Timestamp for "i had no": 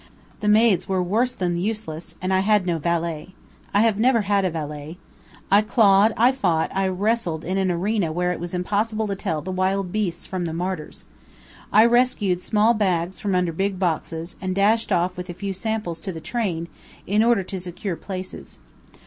2.33-2.79